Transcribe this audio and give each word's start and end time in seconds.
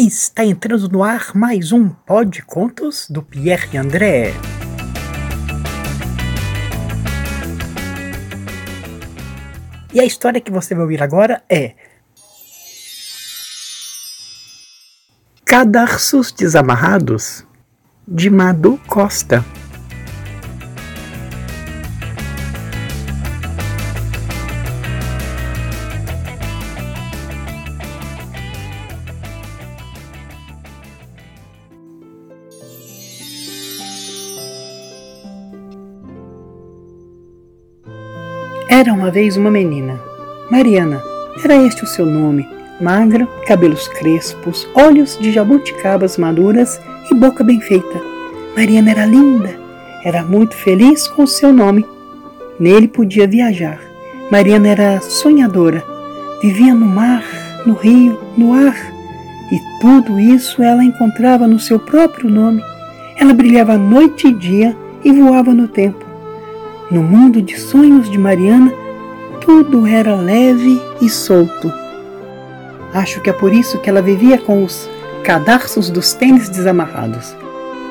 Está 0.00 0.44
entrando 0.44 0.88
no 0.88 1.02
ar 1.02 1.34
mais 1.34 1.72
um 1.72 1.88
Pod 1.88 2.42
Contos 2.42 3.10
do 3.10 3.20
Pierre 3.20 3.76
André. 3.76 4.32
E 9.92 9.98
a 9.98 10.04
história 10.04 10.40
que 10.40 10.52
você 10.52 10.72
vai 10.72 10.84
ouvir 10.84 11.02
agora 11.02 11.42
é 11.50 11.74
Cadarços 15.44 16.30
Desamarrados 16.30 17.44
de 18.06 18.30
Madu 18.30 18.80
Costa. 18.86 19.44
Era 38.78 38.94
uma 38.94 39.10
vez 39.10 39.36
uma 39.36 39.50
menina. 39.50 40.00
Mariana, 40.48 41.02
era 41.44 41.56
este 41.56 41.82
o 41.82 41.86
seu 41.88 42.06
nome. 42.06 42.48
Magra, 42.80 43.26
cabelos 43.44 43.88
crespos, 43.88 44.68
olhos 44.72 45.18
de 45.18 45.32
jabuticabas 45.32 46.16
maduras 46.16 46.80
e 47.10 47.14
boca 47.16 47.42
bem 47.42 47.60
feita. 47.60 48.00
Mariana 48.56 48.92
era 48.92 49.04
linda, 49.04 49.58
era 50.04 50.22
muito 50.22 50.54
feliz 50.54 51.08
com 51.08 51.24
o 51.24 51.26
seu 51.26 51.52
nome. 51.52 51.84
Nele 52.56 52.86
podia 52.86 53.26
viajar. 53.26 53.80
Mariana 54.30 54.68
era 54.68 55.00
sonhadora, 55.00 55.84
vivia 56.40 56.72
no 56.72 56.86
mar, 56.86 57.24
no 57.66 57.74
rio, 57.74 58.16
no 58.36 58.52
ar. 58.52 58.76
E 59.50 59.60
tudo 59.80 60.20
isso 60.20 60.62
ela 60.62 60.84
encontrava 60.84 61.48
no 61.48 61.58
seu 61.58 61.80
próprio 61.80 62.30
nome. 62.30 62.62
Ela 63.16 63.34
brilhava 63.34 63.76
noite 63.76 64.28
e 64.28 64.32
dia 64.32 64.76
e 65.02 65.10
voava 65.10 65.52
no 65.52 65.66
tempo. 65.66 66.07
No 66.90 67.02
mundo 67.02 67.42
de 67.42 67.60
sonhos 67.60 68.10
de 68.10 68.16
Mariana, 68.16 68.72
tudo 69.42 69.86
era 69.86 70.14
leve 70.14 70.80
e 71.02 71.08
solto. 71.10 71.70
Acho 72.94 73.20
que 73.20 73.28
é 73.28 73.32
por 73.32 73.52
isso 73.52 73.78
que 73.78 73.90
ela 73.90 74.00
vivia 74.00 74.38
com 74.38 74.64
os 74.64 74.88
cadarços 75.22 75.90
dos 75.90 76.14
tênis 76.14 76.48
desamarrados. 76.48 77.36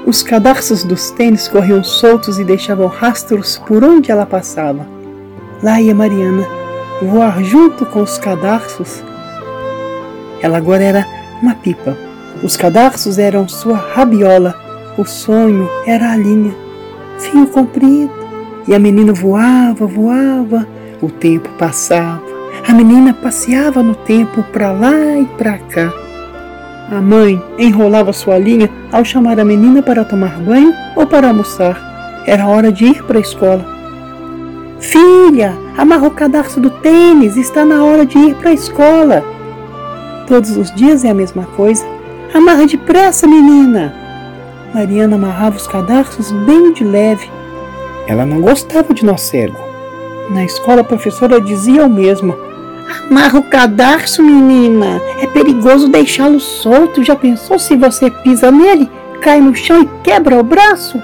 Os 0.04 0.24
cadarços 0.24 0.84
dos 0.84 1.12
tênis 1.12 1.48
corriam 1.48 1.84
soltos 1.84 2.40
e 2.40 2.44
deixavam 2.44 2.88
rastros 2.88 3.62
por 3.68 3.84
onde 3.84 4.10
ela 4.12 4.26
passava. 4.26 4.88
Lá 5.62 5.80
ia 5.80 5.94
Mariana, 5.94 6.48
voar 7.00 7.44
junto 7.44 7.86
com 7.86 8.02
os 8.02 8.18
cadarços. 8.18 9.04
Ela 10.42 10.58
agora 10.58 10.82
era 10.82 11.08
uma 11.40 11.54
pipa. 11.54 11.96
Os 12.42 12.58
cadarços 12.58 13.20
eram 13.20 13.48
sua 13.48 13.78
rabiola. 13.78 14.56
O 14.98 15.06
sonho 15.06 15.70
era 15.86 16.14
a 16.14 16.18
linha. 16.18 16.56
Fio 17.20 17.46
comprido, 17.48 18.12
e 18.68 18.76
a 18.76 18.80
menina 18.80 19.14
voava, 19.14 19.86
voava, 19.86 20.68
o 21.02 21.10
tempo 21.10 21.50
passava. 21.58 22.22
A 22.68 22.74
menina 22.74 23.14
passeava 23.14 23.82
no 23.82 23.96
tempo 23.96 24.44
para 24.52 24.72
lá 24.72 25.18
e 25.18 25.26
para 25.38 25.58
cá. 25.58 25.94
A 26.92 27.02
mãe 27.02 27.42
enrolava 27.58 28.12
sua 28.12 28.38
linha 28.38 28.70
ao 28.92 29.06
chamar 29.06 29.40
a 29.40 29.46
menina 29.46 29.82
para 29.82 30.04
tomar 30.04 30.40
banho 30.40 30.74
ou 30.96 31.06
para 31.08 31.30
almoçar. 31.30 32.24
Era 32.26 32.48
hora 32.48 32.72
de 32.72 32.86
ir 32.86 33.04
para 33.04 33.18
a 33.18 33.22
escola. 33.22 33.66
Filha, 34.80 35.58
amarra 35.78 36.08
o 36.08 36.12
cadarço 36.12 36.60
do 36.60 36.70
tênis, 36.70 37.38
está 37.38 37.64
na 37.64 37.84
hora 37.84 38.06
de 38.06 38.18
ir 38.18 38.36
para 38.36 38.50
a 38.50 38.54
escola. 38.54 39.24
Todos 40.28 40.56
os 40.58 40.74
dias 40.76 41.06
é 41.06 41.10
a 41.10 41.14
mesma 41.14 41.44
coisa. 41.56 41.86
Amarra 42.34 42.66
depressa, 42.68 43.26
menina. 43.26 43.94
Mariana 44.74 45.16
amarrava 45.16 45.56
os 45.56 45.68
cadarços 45.68 46.32
bem 46.46 46.74
de 46.74 46.84
leve 46.84 47.30
ela 48.08 48.26
não 48.26 48.42
gostava 48.42 48.94
de 48.94 49.06
nó 49.06 49.18
cego. 49.18 49.58
Na 50.30 50.44
escola, 50.44 50.82
a 50.82 50.84
professora 50.84 51.40
dizia 51.40 51.86
o 51.86 51.90
mesmo. 51.90 52.36
Amarra 53.10 53.40
o 53.40 53.44
cadarço, 53.44 54.24
menina. 54.24 55.02
É 55.22 55.28
perigoso 55.28 55.90
deixá-lo 55.90 56.40
solto. 56.40 57.04
Já 57.04 57.16
pensou 57.16 57.60
se 57.60 57.76
você 57.76 58.10
pisa 58.10 58.50
nele, 58.50 58.90
cai 59.22 59.42
no 59.42 59.54
chão 59.54 59.84
e 59.84 59.90
quebra 60.04 60.40
o 60.40 60.44
braço? 60.44 61.02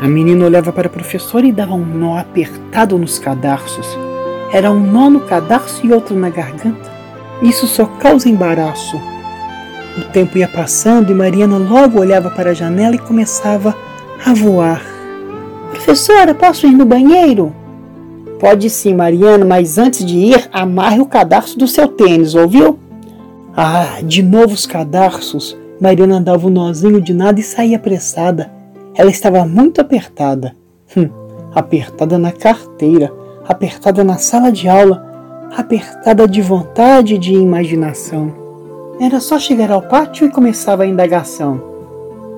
A 0.00 0.06
menina 0.06 0.44
olhava 0.44 0.72
para 0.72 0.86
a 0.86 0.90
professora 0.90 1.44
e 1.44 1.52
dava 1.52 1.74
um 1.74 1.84
nó 1.84 2.16
apertado 2.16 2.96
nos 2.96 3.18
cadarços. 3.18 3.86
Era 4.52 4.70
um 4.70 4.80
nó 4.80 5.10
no 5.10 5.20
cadarço 5.20 5.84
e 5.84 5.92
outro 5.92 6.16
na 6.16 6.30
garganta. 6.30 6.90
Isso 7.42 7.66
só 7.66 7.84
causa 7.84 8.28
embaraço. 8.28 8.96
O 9.96 10.02
tempo 10.12 10.38
ia 10.38 10.46
passando 10.46 11.10
e 11.10 11.14
Mariana 11.14 11.58
logo 11.58 12.00
olhava 12.00 12.30
para 12.30 12.50
a 12.50 12.54
janela 12.54 12.94
e 12.94 12.98
começava 12.98 13.76
a 14.24 14.32
voar. 14.32 14.97
Professora, 15.70 16.34
posso 16.34 16.66
ir 16.66 16.72
no 16.72 16.84
banheiro? 16.84 17.54
Pode 18.38 18.70
sim, 18.70 18.94
Mariana, 18.94 19.44
mas 19.44 19.78
antes 19.78 20.04
de 20.04 20.16
ir, 20.16 20.48
amarre 20.52 21.00
o 21.00 21.06
cadarço 21.06 21.58
do 21.58 21.66
seu 21.66 21.88
tênis, 21.88 22.34
ouviu? 22.34 22.78
Ah, 23.56 23.98
de 24.02 24.22
novo 24.22 24.54
os 24.54 24.66
cadarços. 24.66 25.56
Mariana 25.80 26.20
dava 26.20 26.46
um 26.46 26.50
nozinho 26.50 27.00
de 27.00 27.12
nada 27.12 27.40
e 27.40 27.42
saía 27.42 27.76
apressada. 27.76 28.50
Ela 28.94 29.10
estava 29.10 29.44
muito 29.44 29.80
apertada. 29.80 30.54
Hum, 30.96 31.08
apertada 31.54 32.18
na 32.18 32.32
carteira, 32.32 33.12
apertada 33.46 34.04
na 34.04 34.16
sala 34.16 34.52
de 34.52 34.68
aula, 34.68 35.04
apertada 35.56 36.28
de 36.28 36.40
vontade 36.40 37.16
e 37.16 37.18
de 37.18 37.34
imaginação. 37.34 38.32
Era 39.00 39.20
só 39.20 39.38
chegar 39.38 39.70
ao 39.70 39.82
pátio 39.82 40.26
e 40.26 40.30
começava 40.30 40.84
a 40.84 40.86
indagação. 40.86 41.62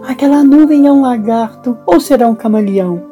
Aquela 0.06 0.42
nuvem 0.42 0.86
é 0.86 0.92
um 0.92 1.02
lagarto 1.02 1.76
ou 1.86 2.00
será 2.00 2.26
um 2.26 2.34
camaleão? 2.34 3.09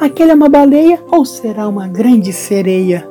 Aquele 0.00 0.30
é 0.30 0.34
uma 0.34 0.48
baleia 0.48 0.98
ou 1.10 1.26
será 1.26 1.68
uma 1.68 1.86
grande 1.86 2.32
sereia? 2.32 3.06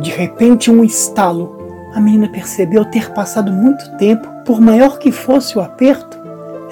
De 0.00 0.10
repente, 0.10 0.70
um 0.70 0.82
estalo. 0.82 1.58
A 1.94 2.00
menina 2.00 2.26
percebeu 2.26 2.86
ter 2.86 3.12
passado 3.12 3.52
muito 3.52 3.94
tempo, 3.98 4.26
por 4.46 4.62
maior 4.62 4.98
que 4.98 5.12
fosse 5.12 5.58
o 5.58 5.60
aperto. 5.60 6.18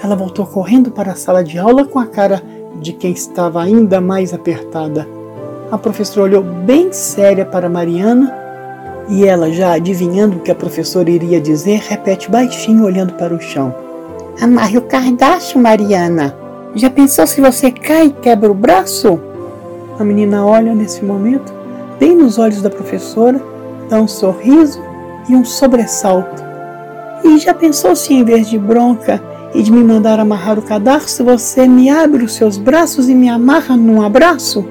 Ela 0.03 0.17
voltou 0.17 0.47
correndo 0.47 0.91
para 0.91 1.13
a 1.13 1.15
sala 1.15 1.45
de 1.45 1.59
aula 1.59 1.85
com 1.85 1.99
a 1.99 2.07
cara 2.07 2.43
de 2.81 2.95
quem 2.95 3.13
estava 3.13 3.63
ainda 3.63 4.01
mais 4.01 4.33
apertada. 4.33 5.07
A 5.71 5.77
professora 5.77 6.25
olhou 6.25 6.43
bem 6.43 6.91
séria 6.91 7.45
para 7.45 7.69
Mariana 7.69 8.35
e 9.11 9.27
ela, 9.27 9.53
já 9.53 9.73
adivinhando 9.73 10.39
o 10.39 10.41
que 10.41 10.51
a 10.51 10.55
professora 10.55 11.11
iria 11.11 11.39
dizer, 11.39 11.83
repete 11.87 12.31
baixinho, 12.31 12.87
olhando 12.87 13.13
para 13.13 13.35
o 13.35 13.41
chão: 13.41 13.75
Amarre 14.41 14.79
o 14.79 14.83
cardaço, 14.83 15.59
Mariana. 15.59 16.42
Já 16.75 16.89
pensou 16.89 17.27
se 17.27 17.39
você 17.41 17.71
cai 17.71 18.07
e 18.07 18.11
quebra 18.11 18.51
o 18.51 18.55
braço? 18.55 19.21
A 19.99 20.05
menina 20.05 20.47
olha 20.47 20.75
nesse 20.75 21.05
momento, 21.05 21.53
bem 22.01 22.17
nos 22.17 22.39
olhos 22.39 22.63
da 22.63 22.71
professora, 22.71 23.43
dá 23.91 24.01
um 24.01 24.09
sorriso 24.09 24.81
e 25.29 25.35
um 25.35 25.45
sobressalto. 25.45 26.43
E 27.23 27.39
já 27.39 27.53
pensou 27.53 27.95
se 27.95 28.15
em 28.15 28.25
vez 28.25 28.49
de 28.49 28.59
bronca 28.59 29.23
e 29.55 29.63
de 29.63 29.71
me 29.71 29.85
mandar 29.85 30.19
amarrar 30.19 30.59
o 30.59 30.63
cadarço, 30.63 31.23
você 31.23 31.69
me 31.69 31.91
abre 31.91 32.25
os 32.25 32.33
seus 32.33 32.57
braços 32.57 33.07
e 33.07 33.15
me 33.15 33.29
amarra 33.29 33.77
num 33.77 34.01
abraço? 34.01 34.67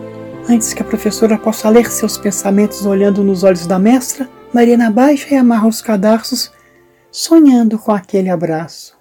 Antes 0.50 0.73
que 0.73 0.81
a 0.81 0.85
professora 0.85 1.38
possa 1.38 1.69
ler 1.69 1.91
seus 1.91 2.18
pensamentos 2.18 2.83
olhando 2.83 3.23
nos 3.23 3.44
olhos 3.44 3.68
da 3.68 3.78
mestra, 3.78 4.28
Mariana 4.51 4.89
baixa 4.89 5.35
e 5.35 5.38
amarra 5.38 5.68
os 5.68 5.81
cadarços, 5.81 6.51
sonhando 7.12 7.78
com 7.78 7.91
aquele 7.91 8.29
abraço. 8.29 9.00